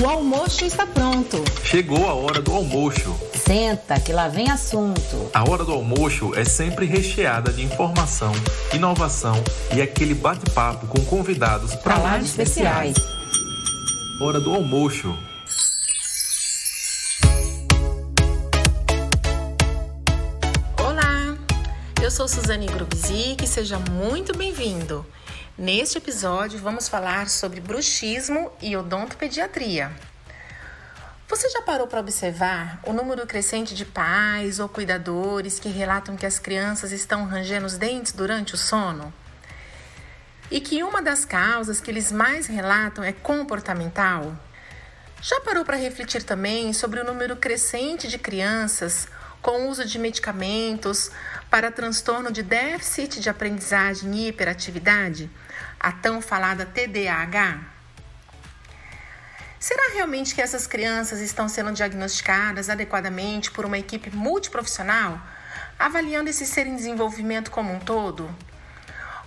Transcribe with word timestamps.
O 0.00 0.06
almoço 0.06 0.64
está 0.64 0.84
pronto. 0.86 1.44
Chegou 1.62 2.08
a 2.08 2.14
hora 2.14 2.42
do 2.42 2.52
almoço. 2.52 3.14
Senta, 3.32 4.00
que 4.00 4.12
lá 4.12 4.26
vem 4.26 4.50
assunto. 4.50 5.30
A 5.32 5.48
hora 5.48 5.64
do 5.64 5.72
almoço 5.72 6.34
é 6.34 6.44
sempre 6.44 6.84
recheada 6.84 7.52
de 7.52 7.62
informação, 7.62 8.32
inovação 8.72 9.36
e 9.74 9.80
aquele 9.80 10.14
bate-papo 10.14 10.88
com 10.88 11.04
convidados 11.04 11.76
para 11.76 11.98
lá 11.98 12.18
de 12.18 12.24
especiais. 12.24 12.96
Hora 14.20 14.40
do 14.40 14.52
almoço. 14.52 15.16
Olá, 20.76 21.36
eu 22.02 22.10
sou 22.10 22.26
Suzane 22.26 22.66
Grubzik 22.66 23.44
e 23.44 23.46
seja 23.46 23.78
muito 23.78 24.36
bem-vindo. 24.36 25.06
Neste 25.56 25.98
episódio, 25.98 26.58
vamos 26.58 26.88
falar 26.88 27.28
sobre 27.28 27.60
bruxismo 27.60 28.50
e 28.60 28.76
odontopediatria. 28.76 29.92
Você 31.28 31.48
já 31.48 31.62
parou 31.62 31.86
para 31.86 32.00
observar 32.00 32.80
o 32.82 32.92
número 32.92 33.24
crescente 33.24 33.72
de 33.72 33.84
pais 33.84 34.58
ou 34.58 34.68
cuidadores 34.68 35.60
que 35.60 35.68
relatam 35.68 36.16
que 36.16 36.26
as 36.26 36.40
crianças 36.40 36.90
estão 36.90 37.24
rangendo 37.24 37.66
os 37.66 37.78
dentes 37.78 38.10
durante 38.10 38.54
o 38.54 38.58
sono? 38.58 39.14
E 40.50 40.60
que 40.60 40.82
uma 40.82 41.00
das 41.00 41.24
causas 41.24 41.78
que 41.78 41.88
eles 41.88 42.10
mais 42.10 42.48
relatam 42.48 43.04
é 43.04 43.12
comportamental? 43.12 44.36
Já 45.22 45.40
parou 45.42 45.64
para 45.64 45.76
refletir 45.76 46.24
também 46.24 46.72
sobre 46.72 46.98
o 46.98 47.04
número 47.04 47.36
crescente 47.36 48.08
de 48.08 48.18
crianças 48.18 49.06
com 49.40 49.68
uso 49.68 49.84
de 49.84 50.00
medicamentos 50.00 51.12
para 51.54 51.70
transtorno 51.70 52.32
de 52.32 52.42
déficit 52.42 53.20
de 53.20 53.30
aprendizagem 53.30 54.12
e 54.12 54.26
hiperatividade, 54.26 55.30
a 55.78 55.92
tão 55.92 56.20
falada 56.20 56.66
TDAH? 56.66 57.60
Será 59.60 59.92
realmente 59.94 60.34
que 60.34 60.42
essas 60.42 60.66
crianças 60.66 61.20
estão 61.20 61.48
sendo 61.48 61.70
diagnosticadas 61.70 62.68
adequadamente 62.68 63.52
por 63.52 63.64
uma 63.64 63.78
equipe 63.78 64.10
multiprofissional, 64.10 65.20
avaliando 65.78 66.28
esse 66.28 66.44
ser 66.44 66.66
em 66.66 66.74
desenvolvimento 66.74 67.52
como 67.52 67.72
um 67.72 67.78
todo? 67.78 68.28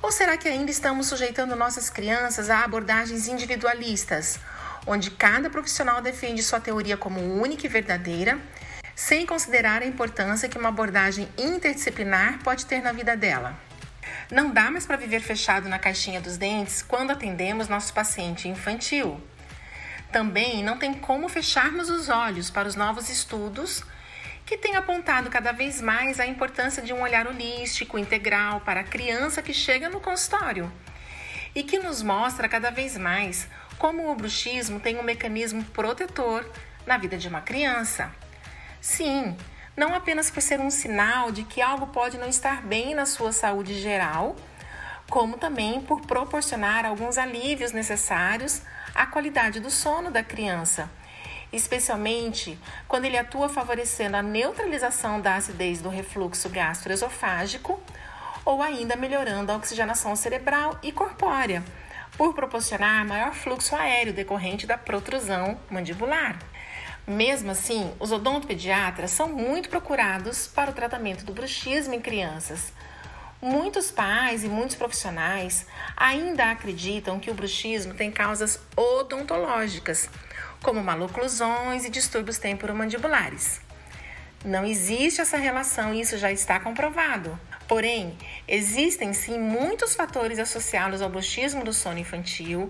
Ou 0.01 0.11
será 0.11 0.35
que 0.35 0.49
ainda 0.49 0.69
estamos 0.69 1.07
sujeitando 1.07 1.55
nossas 1.55 1.89
crianças 1.89 2.49
a 2.49 2.61
abordagens 2.61 3.29
individualistas, 3.29 4.37
onde 4.85 5.11
cada 5.11 5.49
profissional 5.49 6.01
defende 6.01 6.43
sua 6.43 6.59
teoria 6.59 6.97
como 6.97 7.21
única 7.21 7.65
e 7.65 7.69
verdadeira 7.69 8.37
sem 8.97 9.27
considerar 9.27 9.83
a 9.83 9.85
importância 9.85 10.49
que 10.49 10.57
uma 10.57 10.69
abordagem 10.69 11.29
interdisciplinar 11.37 12.39
pode 12.39 12.65
ter 12.65 12.81
na 12.81 12.91
vida 12.91 13.15
dela. 13.15 13.55
Não 14.31 14.49
dá 14.49 14.71
mais 14.71 14.87
para 14.87 14.97
viver 14.97 15.19
fechado 15.19 15.69
na 15.69 15.77
caixinha 15.77 16.19
dos 16.19 16.35
dentes 16.35 16.81
quando 16.81 17.11
atendemos 17.11 17.67
nosso 17.67 17.93
paciente 17.93 18.47
infantil. 18.47 19.21
Também 20.11 20.63
não 20.63 20.79
tem 20.79 20.95
como 20.95 21.29
fecharmos 21.29 21.91
os 21.91 22.09
olhos 22.09 22.49
para 22.49 22.67
os 22.67 22.73
novos 22.73 23.07
estudos 23.07 23.83
que 24.43 24.57
têm 24.57 24.75
apontado 24.75 25.29
cada 25.29 25.51
vez 25.51 25.79
mais 25.79 26.19
a 26.19 26.25
importância 26.25 26.81
de 26.81 26.91
um 26.91 27.03
olhar 27.03 27.27
holístico, 27.27 27.99
integral 27.99 28.61
para 28.61 28.79
a 28.79 28.83
criança 28.83 29.43
que 29.43 29.53
chega 29.53 29.89
no 29.89 30.01
consultório 30.01 30.73
e 31.53 31.61
que 31.61 31.77
nos 31.77 32.01
mostra 32.01 32.49
cada 32.49 32.71
vez 32.71 32.97
mais 32.97 33.47
como 33.77 34.09
o 34.09 34.15
bruxismo 34.15 34.79
tem 34.79 34.97
um 34.97 35.03
mecanismo 35.03 35.63
protetor 35.65 36.43
na 36.83 36.97
vida 36.97 37.15
de 37.15 37.27
uma 37.27 37.41
criança. 37.41 38.11
Sim, 38.87 39.35
não 39.75 39.93
apenas 39.93 40.31
por 40.31 40.41
ser 40.41 40.61
um 40.61 40.71
sinal 40.71 41.29
de 41.29 41.43
que 41.43 41.61
algo 41.61 41.87
pode 41.87 42.17
não 42.17 42.29
estar 42.29 42.61
bem 42.61 42.95
na 42.95 43.05
sua 43.05 43.33
saúde 43.33 43.77
geral, 43.77 44.33
como 45.09 45.37
também 45.37 45.81
por 45.81 45.99
proporcionar 46.03 46.85
alguns 46.85 47.17
alívios 47.17 47.73
necessários 47.73 48.61
à 48.95 49.05
qualidade 49.05 49.59
do 49.59 49.69
sono 49.69 50.09
da 50.09 50.23
criança, 50.23 50.89
especialmente 51.51 52.57
quando 52.87 53.03
ele 53.03 53.17
atua 53.17 53.49
favorecendo 53.49 54.15
a 54.15 54.23
neutralização 54.23 55.19
da 55.19 55.35
acidez 55.35 55.81
do 55.81 55.89
refluxo 55.89 56.47
gastroesofágico 56.47 57.77
ou 58.45 58.63
ainda 58.63 58.95
melhorando 58.95 59.51
a 59.51 59.57
oxigenação 59.57 60.15
cerebral 60.15 60.79
e 60.81 60.93
corpórea, 60.93 61.61
por 62.17 62.33
proporcionar 62.33 63.05
maior 63.05 63.33
fluxo 63.33 63.75
aéreo 63.75 64.13
decorrente 64.13 64.65
da 64.65 64.77
protrusão 64.77 65.59
mandibular. 65.69 66.39
Mesmo 67.07 67.51
assim, 67.51 67.89
os 68.01 68.11
odontopediatras 68.11 69.11
são 69.11 69.29
muito 69.29 69.69
procurados 69.69 70.45
para 70.45 70.71
o 70.71 70.73
tratamento 70.73 71.23
do 71.23 71.31
bruxismo 71.31 71.93
em 71.93 72.01
crianças. 72.01 72.73
Muitos 73.41 73.89
pais 73.89 74.43
e 74.43 74.49
muitos 74.49 74.75
profissionais 74.75 75.65
ainda 75.95 76.51
acreditam 76.51 77.17
que 77.17 77.31
o 77.31 77.33
bruxismo 77.33 77.93
tem 77.93 78.11
causas 78.11 78.59
odontológicas, 78.75 80.09
como 80.61 80.83
maloclusões 80.83 81.85
e 81.85 81.89
distúrbios 81.89 82.39
temporomandibulares. 82.39 83.61
Não 84.43 84.65
existe 84.65 85.21
essa 85.21 85.37
relação 85.37 85.93
e 85.93 86.01
isso 86.01 86.17
já 86.17 86.29
está 86.29 86.59
comprovado. 86.59 87.39
Porém, 87.69 88.17
existem 88.45 89.13
sim 89.13 89.39
muitos 89.39 89.95
fatores 89.95 90.39
associados 90.39 91.01
ao 91.01 91.09
bruxismo 91.09 91.63
do 91.63 91.71
sono 91.71 91.99
infantil 91.99 92.69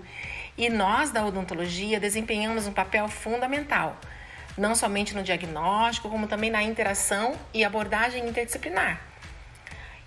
e 0.55 0.69
nós 0.69 1.09
da 1.09 1.25
odontologia 1.25 1.99
desempenhamos 1.99 2.67
um 2.67 2.73
papel 2.73 3.07
fundamental 3.07 3.99
não 4.57 4.73
somente 4.73 5.13
no 5.13 5.23
diagnóstico, 5.23 6.09
como 6.09 6.27
também 6.27 6.49
na 6.49 6.63
interação 6.63 7.35
e 7.53 7.63
abordagem 7.63 8.27
interdisciplinar. 8.27 8.99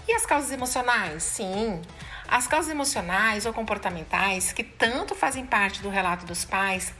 E 0.08 0.12
as 0.12 0.26
causas 0.26 0.50
emocionais? 0.50 1.22
Sim, 1.22 1.80
as 2.26 2.46
causas 2.46 2.70
emocionais 2.70 3.46
ou 3.46 3.52
comportamentais 3.52 4.52
que 4.52 4.64
tanto 4.64 5.14
fazem 5.14 5.46
parte 5.46 5.80
do 5.80 5.88
relato 5.88 6.26
dos 6.26 6.44
pais 6.44 6.92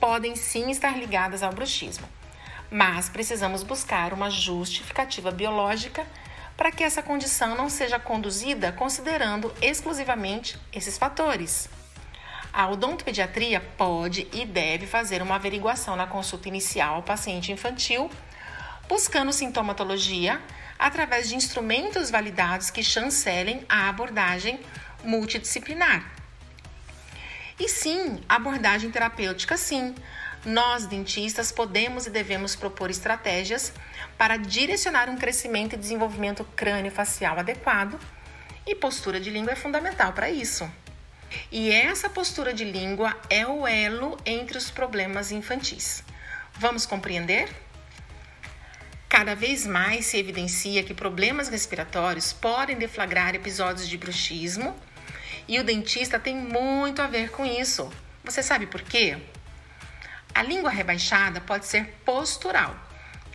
podem 0.00 0.34
sim 0.34 0.70
estar 0.70 0.98
ligadas 0.98 1.42
ao 1.42 1.52
bruxismo, 1.52 2.08
mas 2.70 3.08
precisamos 3.08 3.62
buscar 3.62 4.12
uma 4.12 4.30
justificativa 4.30 5.30
biológica 5.30 6.06
para 6.56 6.72
que 6.72 6.82
essa 6.82 7.02
condição 7.02 7.56
não 7.56 7.68
seja 7.68 7.98
conduzida 7.98 8.72
considerando 8.72 9.52
exclusivamente 9.62 10.58
esses 10.72 10.98
fatores. 10.98 11.68
A 12.52 12.68
odontopediatria 12.68 13.60
pode 13.60 14.26
e 14.32 14.44
deve 14.44 14.86
fazer 14.86 15.22
uma 15.22 15.36
averiguação 15.36 15.94
na 15.94 16.06
consulta 16.06 16.48
inicial 16.48 16.96
ao 16.96 17.02
paciente 17.02 17.52
infantil, 17.52 18.10
buscando 18.88 19.32
sintomatologia 19.32 20.40
através 20.78 21.28
de 21.28 21.36
instrumentos 21.36 22.10
validados 22.10 22.70
que 22.70 22.82
chancelem 22.82 23.64
a 23.68 23.88
abordagem 23.88 24.58
multidisciplinar. 25.04 26.10
E 27.58 27.68
sim, 27.68 28.20
abordagem 28.28 28.90
terapêutica 28.90 29.56
sim. 29.56 29.94
Nós, 30.44 30.86
dentistas, 30.86 31.52
podemos 31.52 32.06
e 32.06 32.10
devemos 32.10 32.56
propor 32.56 32.90
estratégias 32.90 33.72
para 34.16 34.38
direcionar 34.38 35.10
um 35.10 35.16
crescimento 35.16 35.74
e 35.74 35.78
desenvolvimento 35.78 36.42
crânio-facial 36.56 37.38
adequado, 37.38 38.00
e 38.66 38.74
postura 38.74 39.20
de 39.20 39.30
língua 39.30 39.52
é 39.52 39.56
fundamental 39.56 40.12
para 40.12 40.30
isso. 40.30 40.70
E 41.50 41.70
essa 41.70 42.08
postura 42.08 42.52
de 42.52 42.64
língua 42.64 43.16
é 43.28 43.46
o 43.46 43.66
elo 43.66 44.18
entre 44.24 44.58
os 44.58 44.70
problemas 44.70 45.30
infantis. 45.30 46.02
Vamos 46.54 46.86
compreender? 46.86 47.48
Cada 49.08 49.34
vez 49.34 49.66
mais 49.66 50.06
se 50.06 50.18
evidencia 50.18 50.84
que 50.84 50.94
problemas 50.94 51.48
respiratórios 51.48 52.32
podem 52.32 52.78
deflagrar 52.78 53.34
episódios 53.34 53.88
de 53.88 53.98
bruxismo 53.98 54.76
e 55.48 55.58
o 55.58 55.64
dentista 55.64 56.18
tem 56.18 56.36
muito 56.36 57.02
a 57.02 57.08
ver 57.08 57.30
com 57.30 57.44
isso. 57.44 57.90
Você 58.22 58.42
sabe 58.42 58.66
por 58.66 58.82
quê? 58.82 59.18
A 60.32 60.42
língua 60.42 60.70
rebaixada 60.70 61.40
pode 61.40 61.66
ser 61.66 61.86
postural, 62.04 62.76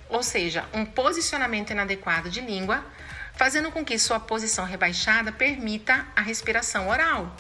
ou 0.08 0.24
seja, 0.24 0.64
um 0.74 0.86
posicionamento 0.86 1.72
inadequado 1.72 2.30
de 2.30 2.40
língua, 2.40 2.86
fazendo 3.34 3.70
com 3.70 3.84
que 3.84 4.00
sua 4.00 4.20
posição 4.20 4.64
rebaixada 4.64 5.32
permita 5.32 6.08
a 6.16 6.22
respiração 6.22 6.88
oral 6.88 7.36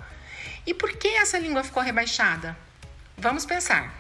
e 0.65 0.73
por 0.73 0.93
que 0.93 1.07
essa 1.07 1.37
língua 1.37 1.63
ficou 1.63 1.83
rebaixada? 1.83 2.57
Vamos 3.17 3.45
pensar. 3.45 3.93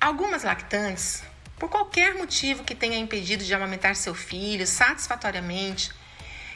Algumas 0.00 0.42
lactantes, 0.42 1.22
por 1.58 1.68
qualquer 1.68 2.14
motivo 2.14 2.62
que 2.62 2.74
tenha 2.74 2.98
impedido 2.98 3.44
de 3.44 3.54
amamentar 3.54 3.96
seu 3.96 4.14
filho 4.14 4.66
satisfatoriamente 4.66 5.90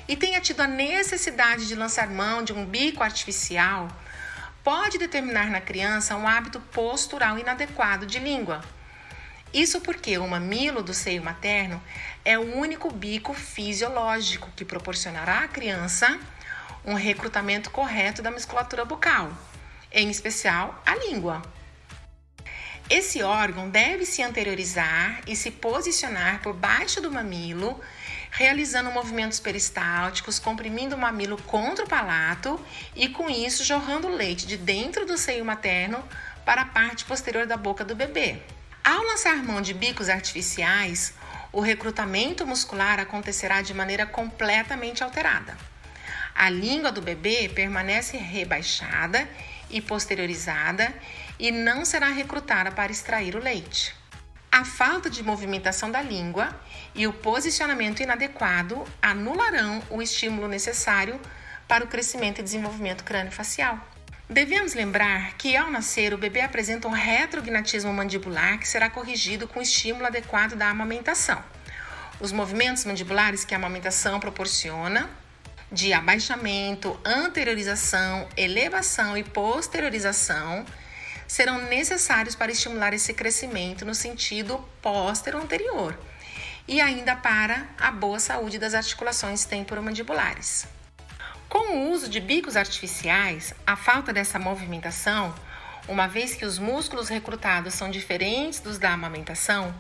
e 0.07 0.17
tenha 0.17 0.41
tido 0.41 0.61
a 0.61 0.67
necessidade 0.67 1.67
de 1.67 1.75
lançar 1.75 2.09
mão 2.09 2.43
de 2.43 2.53
um 2.53 2.65
bico 2.65 3.03
artificial, 3.03 3.89
pode 4.63 4.99
determinar 4.99 5.51
na 5.51 5.61
criança 5.61 6.15
um 6.15 6.29
hábito 6.29 6.61
postural 6.61 7.39
inadequado 7.39 8.07
de 8.07 8.19
língua. 8.19 8.63
Isso 9.53 9.81
porque 9.81 10.19
o 10.19 10.29
mamilo 10.29 10.83
do 10.83 10.93
seio 10.93 11.23
materno 11.23 11.83
é 12.25 12.39
o 12.39 12.55
único 12.55 12.91
bico 12.91 13.33
fisiológico 13.33 14.51
que 14.55 14.65
proporcionará 14.65 15.41
à 15.41 15.49
criança 15.49 16.19
um 16.85 16.95
recrutamento 16.95 17.71
correto 17.71 18.23
da 18.23 18.31
musculatura 18.31 18.85
bucal, 18.85 19.31
em 19.93 20.11
especial 20.11 20.83
a 20.85 20.95
língua. 20.95 21.43
Esse 22.91 23.23
órgão 23.23 23.69
deve 23.69 24.07
se 24.07 24.23
anteriorizar 24.23 25.21
e 25.27 25.37
se 25.37 25.51
posicionar 25.51 26.41
por 26.41 26.55
baixo 26.55 27.03
do 27.03 27.13
mamilo, 27.13 27.79
realizando 28.31 28.91
movimentos 28.91 29.39
peristálticos, 29.39 30.39
comprimindo 30.39 30.97
o 30.97 30.99
mamilo 30.99 31.37
contra 31.43 31.85
o 31.85 31.89
palato 31.89 32.59
e, 32.97 33.09
com 33.09 33.29
isso, 33.29 33.63
jorrando 33.63 34.09
leite 34.09 34.47
de 34.47 34.57
dentro 34.57 35.05
do 35.05 35.19
seio 35.19 35.45
materno 35.45 36.03
para 36.47 36.63
a 36.63 36.67
parte 36.67 37.05
posterior 37.05 37.47
da 37.47 37.59
boca 37.59 37.85
do 37.85 37.95
bebê. 37.95 38.41
Ao 38.83 39.03
lançar 39.03 39.37
mão 39.45 39.61
de 39.61 39.75
bicos 39.75 40.09
artificiais, 40.09 41.13
o 41.53 41.61
recrutamento 41.61 42.47
muscular 42.47 42.99
acontecerá 42.99 43.61
de 43.61 43.75
maneira 43.75 44.07
completamente 44.07 45.05
alterada. 45.05 45.59
A 46.41 46.49
língua 46.49 46.93
do 46.93 47.03
bebê 47.03 47.51
permanece 47.53 48.17
rebaixada 48.17 49.29
e 49.69 49.81
posteriorizada 49.81 50.95
e 51.37 51.51
não 51.51 51.85
será 51.85 52.11
recrutada 52.11 52.71
para 52.71 52.93
extrair 52.93 53.35
o 53.35 53.41
leite. 53.41 53.93
A 54.51 54.65
falta 54.65 55.11
de 55.11 55.21
movimentação 55.21 55.91
da 55.91 56.01
língua 56.01 56.49
e 56.95 57.09
o 57.09 57.13
posicionamento 57.13 58.05
inadequado 58.05 58.85
anularão 59.03 59.83
o 59.91 60.01
estímulo 60.01 60.47
necessário 60.47 61.21
para 61.67 61.85
o 61.85 61.89
crescimento 61.89 62.39
e 62.39 62.45
desenvolvimento 62.45 63.03
crânio-facial. 63.03 63.77
Devemos 64.31 64.75
lembrar 64.75 65.35
que 65.35 65.57
ao 65.57 65.73
nascer 65.73 66.15
o 66.15 66.19
bebê 66.19 66.43
apresenta 66.43 66.87
um 66.87 66.93
retrognatismo 66.93 67.93
mandibular 67.93 68.61
que 68.61 68.69
será 68.69 68.89
corrigido 68.89 69.49
com 69.49 69.59
o 69.59 69.63
estímulo 69.63 70.07
adequado 70.07 70.55
da 70.55 70.69
amamentação. 70.69 71.43
Os 72.21 72.31
movimentos 72.31 72.85
mandibulares 72.85 73.45
que 73.45 73.55
a 73.55 73.57
amamentação 73.57 74.21
proporciona 74.21 75.11
de 75.71 75.93
abaixamento, 75.93 76.99
anteriorização, 77.05 78.27
elevação 78.37 79.17
e 79.17 79.23
posteriorização 79.23 80.65
serão 81.27 81.63
necessários 81.69 82.35
para 82.35 82.51
estimular 82.51 82.95
esse 82.95 83.13
crescimento 83.13 83.85
no 83.85 83.95
sentido 83.95 84.59
póstero 84.81 85.39
anterior 85.39 85.99
e 86.67 86.81
ainda 86.81 87.15
para 87.17 87.69
a 87.79 87.91
boa 87.91 88.19
saúde 88.19 88.59
das 88.59 88.75
articulações 88.75 89.45
temporomandibulares. 89.45 90.67
Com 91.49 91.77
o 91.77 91.91
uso 91.91 92.09
de 92.09 92.21
bicos 92.21 92.57
artificiais, 92.57 93.55
a 93.67 93.75
falta 93.75 94.13
dessa 94.13 94.39
movimentação, 94.39 95.35
uma 95.87 96.07
vez 96.07 96.35
que 96.35 96.45
os 96.45 96.59
músculos 96.59 97.09
recrutados 97.09 97.73
são 97.73 97.91
diferentes 97.91 98.61
dos 98.61 98.79
da 98.79 98.93
amamentação, 98.93 99.75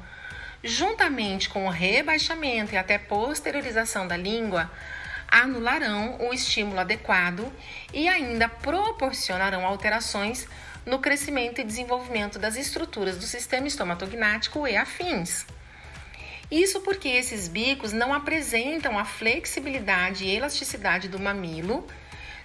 juntamente 0.64 1.50
com 1.50 1.66
o 1.66 1.70
rebaixamento 1.70 2.74
e 2.74 2.78
até 2.78 2.96
posteriorização 2.96 4.08
da 4.08 4.16
língua, 4.16 4.70
anularão 5.28 6.16
o 6.20 6.32
estímulo 6.32 6.80
adequado 6.80 7.52
e 7.92 8.08
ainda 8.08 8.48
proporcionarão 8.48 9.66
alterações 9.66 10.48
no 10.84 10.98
crescimento 10.98 11.60
e 11.60 11.64
desenvolvimento 11.64 12.38
das 12.38 12.56
estruturas 12.56 13.18
do 13.18 13.24
sistema 13.24 13.68
estomatognático 13.68 14.66
e 14.66 14.76
afins. 14.76 15.46
Isso 16.50 16.80
porque 16.80 17.08
esses 17.08 17.46
bicos 17.46 17.92
não 17.92 18.12
apresentam 18.14 18.98
a 18.98 19.04
flexibilidade 19.04 20.24
e 20.24 20.34
elasticidade 20.34 21.06
do 21.06 21.18
mamilo, 21.18 21.86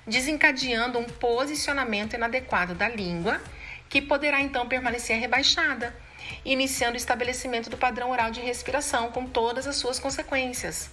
desencadeando 0.05 0.99
um 0.99 1.05
posicionamento 1.05 2.13
inadequado 2.13 2.75
da 2.75 2.89
língua, 2.89 3.41
que 3.87 4.01
poderá 4.01 4.41
então 4.41 4.67
permanecer 4.67 5.17
rebaixada, 5.19 5.95
iniciando 6.43 6.95
o 6.95 6.97
estabelecimento 6.97 7.69
do 7.69 7.77
padrão 7.77 8.11
oral 8.11 8.29
de 8.29 8.41
respiração 8.41 9.09
com 9.09 9.25
todas 9.25 9.67
as 9.67 9.77
suas 9.77 9.99
consequências. 9.99 10.89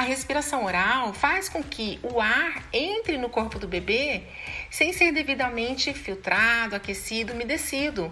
A 0.00 0.02
respiração 0.02 0.64
oral 0.64 1.12
faz 1.12 1.46
com 1.46 1.62
que 1.62 2.00
o 2.02 2.22
ar 2.22 2.62
entre 2.72 3.18
no 3.18 3.28
corpo 3.28 3.58
do 3.58 3.68
bebê 3.68 4.22
sem 4.70 4.94
ser 4.94 5.12
devidamente 5.12 5.92
filtrado, 5.92 6.74
aquecido, 6.74 7.34
umedecido, 7.34 8.10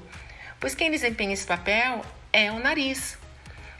pois 0.60 0.74
quem 0.74 0.90
desempenha 0.90 1.32
esse 1.32 1.46
papel 1.46 2.02
é 2.30 2.52
o 2.52 2.58
nariz. 2.58 3.16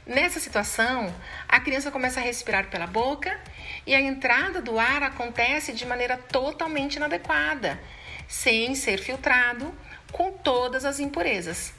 Nessa 0.07 0.39
situação, 0.39 1.13
a 1.47 1.59
criança 1.59 1.91
começa 1.91 2.19
a 2.19 2.23
respirar 2.23 2.71
pela 2.71 2.87
boca 2.87 3.39
e 3.85 3.93
a 3.93 4.01
entrada 4.01 4.59
do 4.59 4.79
ar 4.79 5.03
acontece 5.03 5.71
de 5.71 5.85
maneira 5.85 6.17
totalmente 6.17 6.95
inadequada, 6.95 7.79
sem 8.27 8.73
ser 8.73 8.97
filtrado, 8.97 9.71
com 10.11 10.31
todas 10.31 10.83
as 10.83 10.99
impurezas, 10.99 11.75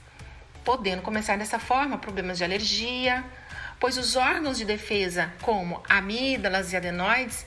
podendo 0.64 1.02
começar 1.02 1.36
dessa 1.36 1.58
forma 1.58 1.98
problemas 1.98 2.38
de 2.38 2.44
alergia, 2.44 3.24
pois 3.80 3.96
os 3.96 4.14
órgãos 4.14 4.58
de 4.58 4.66
defesa, 4.66 5.32
como 5.40 5.82
amígdalas 5.88 6.72
e 6.72 6.76
adenoides, 6.76 7.46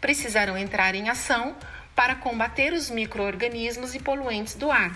precisarão 0.00 0.56
entrar 0.56 0.94
em 0.94 1.08
ação 1.08 1.56
para 1.96 2.14
combater 2.14 2.72
os 2.72 2.88
microorganismos 2.88 3.94
e 3.94 3.98
poluentes 3.98 4.54
do 4.54 4.70
ar, 4.70 4.92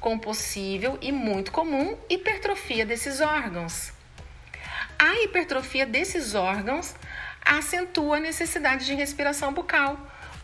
com 0.00 0.18
possível 0.18 0.98
e 1.00 1.12
muito 1.12 1.52
comum 1.52 1.96
hipertrofia 2.08 2.86
desses 2.86 3.20
órgãos. 3.20 3.92
A 4.98 5.22
hipertrofia 5.22 5.84
desses 5.84 6.34
órgãos 6.34 6.94
acentua 7.44 8.16
a 8.16 8.20
necessidade 8.20 8.86
de 8.86 8.94
respiração 8.94 9.52
bucal, 9.52 9.98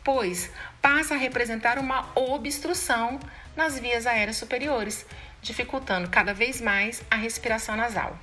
pois 0.04 0.50
passa 0.82 1.14
a 1.14 1.18
representar 1.18 1.78
uma 1.78 2.10
obstrução 2.14 3.18
nas 3.56 3.78
vias 3.78 4.06
aéreas 4.06 4.36
superiores, 4.36 5.06
dificultando 5.40 6.08
cada 6.08 6.34
vez 6.34 6.60
mais 6.60 7.02
a 7.10 7.16
respiração 7.16 7.76
nasal. 7.76 8.18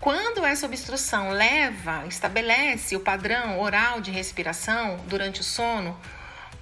Quando 0.00 0.44
essa 0.44 0.66
obstrução 0.66 1.30
leva, 1.30 2.04
estabelece 2.06 2.94
o 2.94 3.00
padrão 3.00 3.60
oral 3.60 4.00
de 4.00 4.10
respiração 4.10 4.98
durante 5.06 5.40
o 5.40 5.44
sono, 5.44 5.98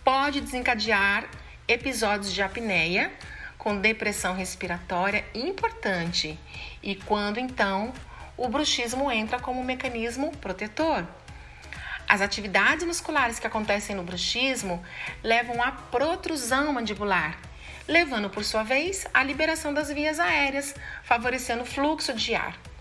pode 0.04 0.40
desencadear 0.40 1.24
episódios 1.66 2.32
de 2.32 2.42
apneia 2.42 3.12
com 3.58 3.80
depressão 3.80 4.34
respiratória 4.34 5.24
importante 5.34 6.38
e 6.82 6.94
quando 6.94 7.38
então 7.38 7.92
o 8.36 8.48
bruxismo 8.48 9.10
entra 9.10 9.38
como 9.38 9.62
mecanismo 9.64 10.36
protetor. 10.38 11.06
As 12.08 12.20
atividades 12.20 12.84
musculares 12.84 13.38
que 13.38 13.46
acontecem 13.46 13.96
no 13.96 14.02
bruxismo 14.02 14.82
levam 15.22 15.62
à 15.62 15.72
protrusão 15.72 16.72
mandibular, 16.72 17.38
levando 17.88 18.28
por 18.28 18.44
sua 18.44 18.62
vez 18.62 19.06
à 19.14 19.22
liberação 19.22 19.72
das 19.72 19.88
vias 19.88 20.20
aéreas, 20.20 20.74
favorecendo 21.02 21.62
o 21.62 21.66
fluxo 21.66 22.12
de 22.12 22.34
ar. 22.34 22.71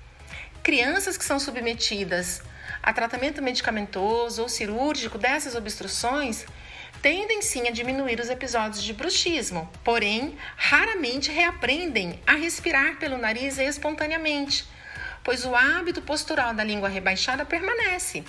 Crianças 0.64 1.18
que 1.18 1.26
são 1.26 1.40
submetidas 1.40 2.40
a 2.84 2.94
tratamento 2.94 3.42
medicamentoso 3.42 4.44
ou 4.44 4.48
cirúrgico 4.48 5.18
dessas 5.18 5.56
obstruções 5.56 6.46
tendem 7.02 7.42
sim 7.42 7.68
a 7.68 7.72
diminuir 7.72 8.20
os 8.20 8.30
episódios 8.30 8.84
de 8.84 8.94
bruxismo, 8.94 9.68
porém 9.84 10.38
raramente 10.56 11.32
reaprendem 11.32 12.22
a 12.28 12.34
respirar 12.34 12.98
pelo 12.98 13.18
nariz 13.18 13.58
espontaneamente, 13.58 14.64
pois 15.24 15.46
o 15.46 15.56
hábito 15.56 16.00
postural 16.04 16.54
da 16.54 16.64
língua 16.64 16.90
rebaixada 16.90 17.44
permanece. 17.44 18.24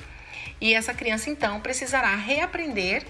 E 0.58 0.72
essa 0.72 0.94
criança 0.94 1.28
então 1.28 1.60
precisará 1.60 2.16
reaprender 2.16 3.04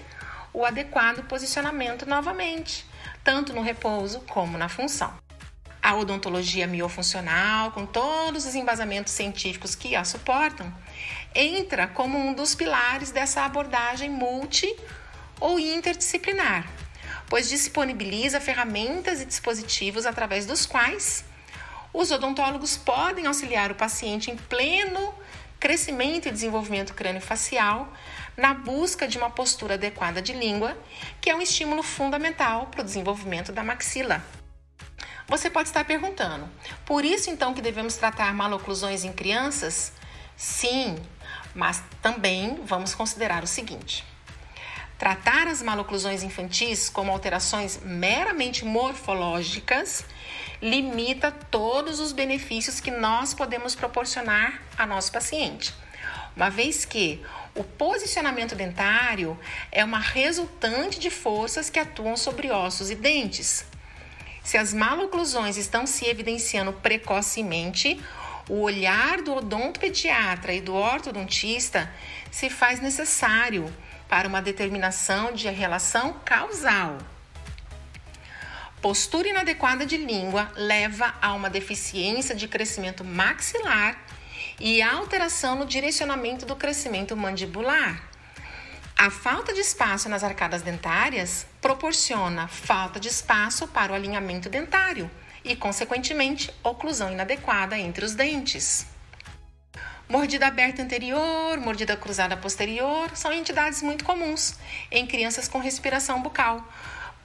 o 0.53 0.65
adequado 0.65 1.23
posicionamento 1.29 2.05
novamente, 2.05 2.85
tanto 3.23 3.53
no 3.53 3.61
repouso 3.61 4.19
como 4.27 4.57
na 4.57 4.67
função 4.67 5.22
a 5.83 5.93
odontologia 5.95 6.65
miofuncional, 6.65 7.71
com 7.71 7.85
todos 7.85 8.45
os 8.45 8.55
embasamentos 8.55 9.11
científicos 9.11 9.75
que 9.75 9.97
a 9.97 10.05
suportam, 10.05 10.73
entra 11.35 11.87
como 11.87 12.17
um 12.17 12.33
dos 12.33 12.55
pilares 12.55 13.11
dessa 13.11 13.41
abordagem 13.41 14.09
multi 14.09 14.73
ou 15.41 15.59
interdisciplinar, 15.59 16.65
pois 17.27 17.49
disponibiliza 17.49 18.39
ferramentas 18.39 19.19
e 19.19 19.25
dispositivos 19.25 20.05
através 20.05 20.45
dos 20.45 20.65
quais 20.65 21.25
os 21.91 22.11
odontólogos 22.11 22.77
podem 22.77 23.27
auxiliar 23.27 23.69
o 23.69 23.75
paciente 23.75 24.31
em 24.31 24.37
pleno 24.37 25.13
crescimento 25.59 26.27
e 26.27 26.31
desenvolvimento 26.31 26.93
crânio-facial 26.93 27.91
na 28.37 28.53
busca 28.53 29.05
de 29.05 29.17
uma 29.17 29.29
postura 29.29 29.73
adequada 29.73 30.21
de 30.21 30.33
língua, 30.33 30.77
que 31.19 31.29
é 31.29 31.35
um 31.35 31.41
estímulo 31.41 31.83
fundamental 31.83 32.67
para 32.67 32.81
o 32.81 32.83
desenvolvimento 32.83 33.51
da 33.51 33.63
maxila. 33.63 34.23
Você 35.33 35.49
pode 35.49 35.69
estar 35.69 35.83
perguntando: 35.83 36.47
por 36.85 37.03
isso 37.03 37.31
então 37.31 37.55
que 37.55 37.61
devemos 37.61 37.95
tratar 37.95 38.31
maloclusões 38.35 39.03
em 39.03 39.11
crianças? 39.11 39.91
Sim, 40.37 40.95
mas 41.55 41.81
também 42.03 42.61
vamos 42.63 42.93
considerar 42.93 43.43
o 43.43 43.47
seguinte: 43.47 44.05
tratar 44.95 45.47
as 45.47 45.59
maloclusões 45.59 46.21
infantis 46.21 46.87
como 46.87 47.11
alterações 47.11 47.79
meramente 47.83 48.63
morfológicas 48.63 50.05
limita 50.61 51.31
todos 51.31 51.99
os 51.99 52.11
benefícios 52.11 52.79
que 52.79 52.91
nós 52.91 53.33
podemos 53.33 53.73
proporcionar 53.73 54.61
a 54.77 54.85
nosso 54.85 55.11
paciente, 55.11 55.73
uma 56.35 56.51
vez 56.51 56.85
que 56.85 57.25
o 57.55 57.63
posicionamento 57.63 58.53
dentário 58.53 59.35
é 59.71 59.83
uma 59.83 59.97
resultante 59.97 60.99
de 60.99 61.09
forças 61.09 61.71
que 61.71 61.79
atuam 61.79 62.15
sobre 62.15 62.51
ossos 62.51 62.91
e 62.91 62.95
dentes. 62.95 63.72
Se 64.43 64.57
as 64.57 64.73
maloclusões 64.73 65.57
estão 65.57 65.87
se 65.87 66.05
evidenciando 66.05 66.73
precocemente, 66.73 67.99
o 68.49 68.61
olhar 68.61 69.21
do 69.21 69.35
odontopediatra 69.35 70.53
e 70.53 70.59
do 70.59 70.73
ortodontista 70.75 71.89
se 72.29 72.49
faz 72.49 72.81
necessário 72.81 73.73
para 74.09 74.27
uma 74.27 74.41
determinação 74.41 75.31
de 75.31 75.49
relação 75.49 76.13
causal. 76.25 76.97
Postura 78.81 79.29
inadequada 79.29 79.85
de 79.85 79.95
língua 79.95 80.51
leva 80.55 81.15
a 81.21 81.33
uma 81.33 81.49
deficiência 81.49 82.35
de 82.35 82.49
crescimento 82.49 83.01
maxilar 83.01 83.97
e 84.59 84.81
alteração 84.81 85.55
no 85.55 85.65
direcionamento 85.65 86.45
do 86.45 86.53
crescimento 86.53 87.15
mandibular. 87.15 88.12
A 89.03 89.09
falta 89.09 89.53
de 89.53 89.59
espaço 89.59 90.07
nas 90.07 90.23
arcadas 90.23 90.61
dentárias 90.61 91.45
proporciona 91.59 92.47
falta 92.47 93.01
de 93.01 93.09
espaço 93.09 93.67
para 93.67 93.91
o 93.91 93.95
alinhamento 93.95 94.47
dentário 94.47 95.11
e, 95.43 95.57
consequentemente, 95.57 96.49
oclusão 96.63 97.11
inadequada 97.11 97.77
entre 97.77 98.05
os 98.05 98.15
dentes. 98.15 98.85
Mordida 100.07 100.47
aberta 100.47 100.81
anterior, 100.81 101.57
mordida 101.57 101.97
cruzada 101.97 102.37
posterior 102.37 103.11
são 103.13 103.33
entidades 103.33 103.81
muito 103.81 104.05
comuns 104.05 104.55
em 104.89 105.05
crianças 105.05 105.49
com 105.49 105.59
respiração 105.59 106.21
bucal, 106.21 106.65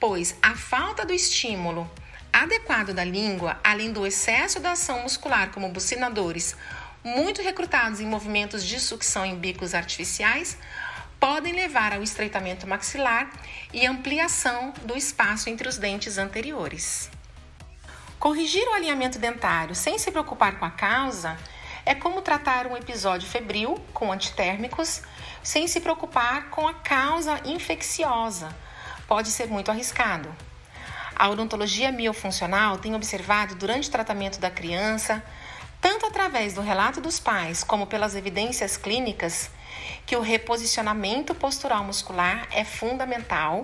pois 0.01 0.35
a 0.41 0.55
falta 0.55 1.05
do 1.05 1.13
estímulo 1.13 1.89
adequado 2.33 2.93
da 2.93 3.05
língua, 3.05 3.57
além 3.63 3.93
do 3.93 4.05
excesso 4.05 4.59
da 4.59 4.73
ação 4.73 5.03
muscular, 5.03 5.49
como 5.51 5.69
bucinadores, 5.69 6.57
muito 7.01 7.41
recrutados 7.41 8.01
em 8.01 8.05
movimentos 8.05 8.65
de 8.65 8.81
sucção 8.81 9.25
em 9.25 9.37
bicos 9.37 9.73
artificiais, 9.73 10.57
podem 11.19 11.53
levar 11.53 11.93
ao 11.93 12.01
estreitamento 12.01 12.65
maxilar 12.65 13.29
e 13.73 13.85
ampliação 13.85 14.73
do 14.83 14.95
espaço 14.95 15.49
entre 15.49 15.67
os 15.67 15.77
dentes 15.77 16.17
anteriores. 16.17 17.09
Corrigir 18.17 18.67
o 18.67 18.73
alinhamento 18.73 19.19
dentário 19.19 19.75
sem 19.75 19.97
se 19.97 20.11
preocupar 20.11 20.57
com 20.57 20.65
a 20.65 20.71
causa 20.71 21.37
é 21.85 21.95
como 21.95 22.21
tratar 22.21 22.67
um 22.67 22.77
episódio 22.77 23.27
febril 23.27 23.75
com 23.93 24.11
antitérmicos 24.11 25.01
sem 25.41 25.67
se 25.67 25.79
preocupar 25.79 26.49
com 26.49 26.67
a 26.67 26.73
causa 26.73 27.39
infecciosa. 27.45 28.55
Pode 29.07 29.29
ser 29.29 29.47
muito 29.47 29.71
arriscado. 29.71 30.33
A 31.15 31.27
odontologia 31.29 31.91
miofuncional 31.91 32.77
tem 32.77 32.95
observado 32.95 33.55
durante 33.55 33.89
o 33.89 33.91
tratamento 33.91 34.39
da 34.39 34.51
criança, 34.51 35.23
tanto 35.81 36.05
através 36.05 36.53
do 36.53 36.61
relato 36.61 37.01
dos 37.01 37.19
pais 37.19 37.63
como 37.63 37.87
pelas 37.87 38.15
evidências 38.15 38.77
clínicas, 38.77 39.49
que 40.09 40.15
o 40.15 40.21
reposicionamento 40.21 41.35
postural 41.35 41.83
muscular 41.83 42.47
é 42.49 42.63
fundamental 42.63 43.63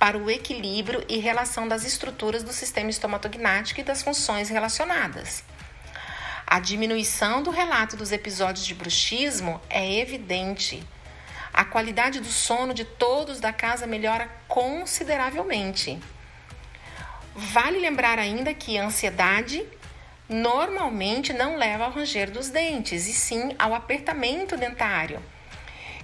para 0.00 0.18
o 0.18 0.28
equilíbrio 0.28 1.04
e 1.08 1.18
relação 1.18 1.68
das 1.68 1.84
estruturas 1.84 2.42
do 2.42 2.52
sistema 2.52 2.90
estomatognático 2.90 3.78
e 3.78 3.84
das 3.84 4.02
funções 4.02 4.48
relacionadas. 4.48 5.44
A 6.44 6.58
diminuição 6.58 7.40
do 7.40 7.50
relato 7.52 7.96
dos 7.96 8.10
episódios 8.10 8.66
de 8.66 8.74
bruxismo 8.74 9.60
é 9.70 10.00
evidente. 10.00 10.82
A 11.54 11.64
qualidade 11.64 12.18
do 12.18 12.32
sono 12.32 12.74
de 12.74 12.84
todos 12.84 13.38
da 13.38 13.52
casa 13.52 13.86
melhora 13.86 14.28
consideravelmente. 14.48 16.00
Vale 17.32 17.78
lembrar 17.78 18.18
ainda 18.18 18.52
que 18.52 18.76
a 18.76 18.86
ansiedade 18.86 19.64
normalmente 20.28 21.32
não 21.32 21.56
leva 21.56 21.84
ao 21.84 21.92
ranger 21.92 22.28
dos 22.28 22.48
dentes, 22.48 23.06
e 23.06 23.12
sim 23.12 23.54
ao 23.56 23.72
apertamento 23.72 24.56
dentário. 24.56 25.22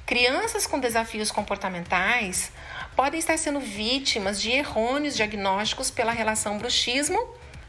Crianças 0.05 0.67
com 0.67 0.81
desafios 0.81 1.31
comportamentais 1.31 2.51
podem 2.97 3.21
estar 3.21 3.39
sendo 3.39 3.61
vítimas 3.61 4.43
de 4.43 4.51
errôneos 4.51 5.15
diagnósticos 5.15 5.91
pela 5.91 6.11
relação 6.11 6.59
bruxismo, 6.59 7.25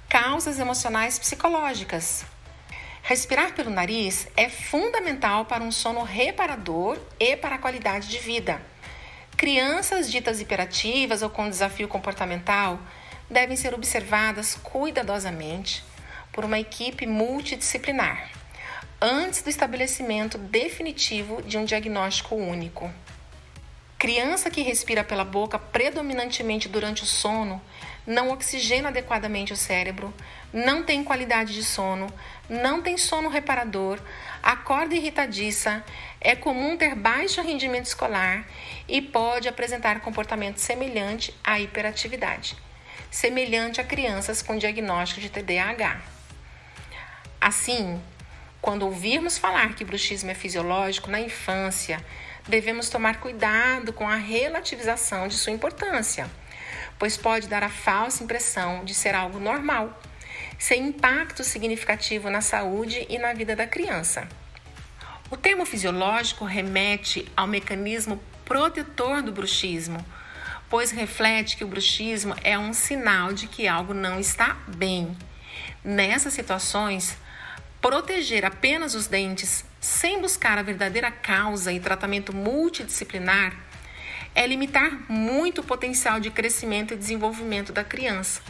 causas 0.09 0.59
emocionais 0.59 1.19
psicológicas. 1.19 2.25
Respirar 3.03 3.53
pelo 3.53 3.69
nariz 3.69 4.27
é 4.35 4.49
fundamental 4.49 5.45
para 5.45 5.63
um 5.63 5.71
sono 5.71 6.03
reparador 6.03 6.97
e 7.19 7.37
para 7.37 7.55
a 7.55 7.59
qualidade 7.59 8.09
de 8.09 8.17
vida. 8.17 8.59
Crianças 9.37 10.11
ditas 10.11 10.41
hiperativas 10.41 11.21
ou 11.21 11.29
com 11.29 11.49
desafio 11.49 11.87
comportamental 11.87 12.79
devem 13.29 13.55
ser 13.55 13.75
observadas 13.75 14.55
cuidadosamente 14.55 15.83
por 16.31 16.43
uma 16.43 16.59
equipe 16.59 17.05
multidisciplinar 17.05 18.42
antes 19.05 19.41
do 19.41 19.49
estabelecimento 19.49 20.37
definitivo 20.37 21.41
de 21.41 21.57
um 21.57 21.65
diagnóstico 21.65 22.35
único. 22.35 22.89
Criança 23.99 24.49
que 24.49 24.61
respira 24.61 25.03
pela 25.03 25.25
boca 25.25 25.59
predominantemente 25.59 26.69
durante 26.69 27.03
o 27.03 27.05
sono 27.05 27.61
não 28.07 28.31
oxigena 28.31 28.89
adequadamente 28.89 29.51
o 29.51 29.57
cérebro, 29.57 30.13
não 30.53 30.83
tem 30.83 31.03
qualidade 31.03 31.53
de 31.53 31.63
sono, 31.63 32.07
não 32.49 32.81
tem 32.81 32.97
sono 32.97 33.27
reparador, 33.29 33.99
acorda 34.41 34.95
irritadiça, 34.95 35.83
é 36.19 36.35
comum 36.35 36.77
ter 36.77 36.95
baixo 36.95 37.41
rendimento 37.41 37.85
escolar 37.87 38.45
e 38.87 39.01
pode 39.01 39.49
apresentar 39.49 39.99
comportamento 39.99 40.57
semelhante 40.57 41.33
à 41.43 41.59
hiperatividade 41.59 42.57
semelhante 43.13 43.79
a 43.79 43.83
crianças 43.83 44.41
com 44.41 44.57
diagnóstico 44.57 45.21
de 45.21 45.29
TDAH. 45.29 46.01
Assim, 47.39 48.01
quando 48.63 48.83
ouvirmos 48.83 49.37
falar 49.37 49.75
que 49.75 49.83
bruxismo 49.83 50.31
é 50.31 50.33
fisiológico 50.33 51.11
na 51.11 51.19
infância, 51.19 51.99
devemos 52.47 52.87
tomar 52.87 53.19
cuidado 53.19 53.91
com 53.91 54.07
a 54.07 54.15
relativização 54.15 55.27
de 55.27 55.35
sua 55.35 55.51
importância, 55.51 56.31
pois 56.97 57.17
pode 57.17 57.49
dar 57.49 57.61
a 57.61 57.67
falsa 57.67 58.23
impressão 58.23 58.85
de 58.85 58.93
ser 58.93 59.15
algo 59.15 59.37
normal, 59.37 60.01
sem 60.57 60.87
impacto 60.87 61.43
significativo 61.43 62.29
na 62.29 62.39
saúde 62.39 63.05
e 63.09 63.17
na 63.17 63.33
vida 63.33 63.53
da 63.53 63.67
criança. 63.67 64.29
O 65.29 65.35
termo 65.35 65.65
fisiológico 65.65 66.45
remete 66.45 67.29
ao 67.35 67.45
mecanismo 67.45 68.17
protetor 68.45 69.21
do 69.21 69.33
bruxismo, 69.33 70.03
pois 70.69 70.89
reflete 70.89 71.57
que 71.57 71.65
o 71.65 71.67
bruxismo 71.67 72.33
é 72.41 72.57
um 72.57 72.71
sinal 72.71 73.33
de 73.33 73.45
que 73.45 73.67
algo 73.67 73.93
não 73.93 74.21
está 74.21 74.55
bem. 74.69 75.17
Nessas 75.83 76.31
situações, 76.31 77.17
proteger 77.83 78.45
apenas 78.45 78.95
os 78.95 79.05
dentes 79.05 79.63
sem 79.79 80.19
buscar 80.19 80.57
a 80.57 80.63
verdadeira 80.63 81.11
causa 81.11 81.71
e 81.71 81.79
tratamento 81.79 82.33
multidisciplinar 82.33 83.55
é 84.33 84.47
limitar 84.47 85.03
muito 85.07 85.61
o 85.61 85.63
potencial 85.63 86.19
de 86.19 86.31
crescimento 86.31 86.95
e 86.95 86.97
desenvolvimento 86.97 87.71
da 87.71 87.83
criança. 87.83 88.41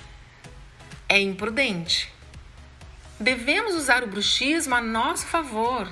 É 1.09 1.19
imprudente. 1.19 2.13
Devemos 3.19 3.75
usar 3.75 4.03
o 4.03 4.07
bruxismo 4.07 4.75
a 4.75 4.81
nosso 4.81 5.25
favor 5.25 5.91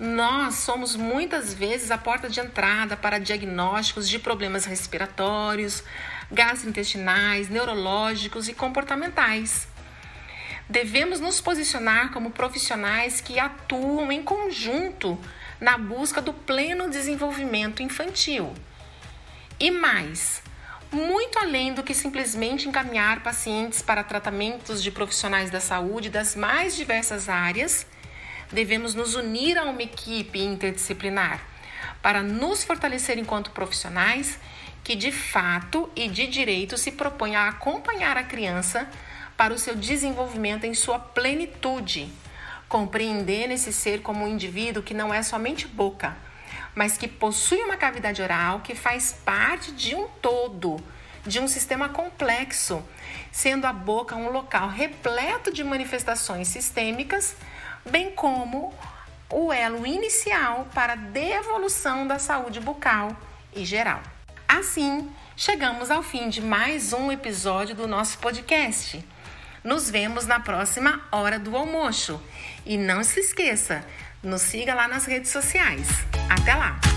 nós 0.00 0.54
somos 0.54 0.94
muitas 0.94 1.52
vezes 1.52 1.90
a 1.90 1.98
porta 1.98 2.28
de 2.28 2.38
entrada 2.38 2.96
para 2.96 3.18
diagnósticos 3.18 4.08
de 4.08 4.16
problemas 4.16 4.64
respiratórios, 4.64 5.82
gastrointestinais, 6.30 7.48
neurológicos 7.48 8.48
e 8.48 8.54
comportamentais. 8.54 9.66
Devemos 10.68 11.18
nos 11.18 11.40
posicionar 11.40 12.10
como 12.12 12.30
profissionais 12.30 13.20
que 13.20 13.38
atuam 13.38 14.12
em 14.12 14.22
conjunto 14.22 15.18
na 15.60 15.78
busca 15.78 16.20
do 16.20 16.32
pleno 16.32 16.90
desenvolvimento 16.90 17.82
infantil. 17.82 18.52
E 19.58 19.70
mais, 19.70 20.42
muito 20.92 21.38
além 21.38 21.74
do 21.74 21.82
que 21.82 21.94
simplesmente 21.94 22.68
encaminhar 22.68 23.22
pacientes 23.22 23.82
para 23.82 24.04
tratamentos 24.04 24.82
de 24.82 24.90
profissionais 24.90 25.50
da 25.50 25.60
saúde 25.60 26.10
das 26.10 26.36
mais 26.36 26.76
diversas 26.76 27.28
áreas 27.28 27.86
devemos 28.50 28.94
nos 28.94 29.14
unir 29.14 29.58
a 29.58 29.64
uma 29.64 29.82
equipe 29.82 30.38
interdisciplinar 30.38 31.40
para 32.00 32.22
nos 32.22 32.64
fortalecer 32.64 33.18
enquanto 33.18 33.50
profissionais 33.50 34.38
que 34.82 34.94
de 34.94 35.12
fato 35.12 35.90
e 35.94 36.08
de 36.08 36.26
direito 36.26 36.78
se 36.78 36.92
propõem 36.92 37.36
a 37.36 37.48
acompanhar 37.48 38.16
a 38.16 38.22
criança 38.22 38.88
para 39.38 39.54
o 39.54 39.58
seu 39.58 39.76
desenvolvimento 39.76 40.64
em 40.64 40.74
sua 40.74 40.98
plenitude. 40.98 42.12
Compreender 42.68 43.50
esse 43.52 43.72
ser 43.72 44.02
como 44.02 44.24
um 44.24 44.28
indivíduo 44.28 44.82
que 44.82 44.92
não 44.92 45.14
é 45.14 45.22
somente 45.22 45.68
boca, 45.68 46.16
mas 46.74 46.98
que 46.98 47.06
possui 47.06 47.62
uma 47.62 47.76
cavidade 47.76 48.20
oral 48.20 48.60
que 48.60 48.74
faz 48.74 49.12
parte 49.12 49.70
de 49.70 49.94
um 49.94 50.08
todo, 50.20 50.76
de 51.24 51.38
um 51.38 51.46
sistema 51.46 51.88
complexo, 51.88 52.84
sendo 53.30 53.64
a 53.64 53.72
boca 53.72 54.16
um 54.16 54.30
local 54.30 54.68
repleto 54.68 55.52
de 55.52 55.62
manifestações 55.62 56.48
sistêmicas 56.48 57.36
bem 57.88 58.10
como 58.10 58.74
o 59.30 59.52
elo 59.52 59.86
inicial 59.86 60.66
para 60.74 60.94
a 60.94 60.96
devolução 60.96 62.08
da 62.08 62.18
saúde 62.18 62.58
bucal 62.58 63.16
e 63.54 63.64
geral. 63.64 64.02
Assim, 64.48 65.08
chegamos 65.36 65.90
ao 65.90 66.02
fim 66.02 66.28
de 66.28 66.42
mais 66.42 66.92
um 66.92 67.12
episódio 67.12 67.74
do 67.76 67.86
nosso 67.86 68.18
podcast. 68.18 69.04
Nos 69.68 69.90
vemos 69.90 70.26
na 70.26 70.40
próxima 70.40 71.02
hora 71.12 71.38
do 71.38 71.54
almoço. 71.54 72.18
E 72.64 72.78
não 72.78 73.04
se 73.04 73.20
esqueça, 73.20 73.84
nos 74.22 74.40
siga 74.40 74.74
lá 74.74 74.88
nas 74.88 75.04
redes 75.04 75.30
sociais. 75.30 75.86
Até 76.30 76.54
lá! 76.54 76.87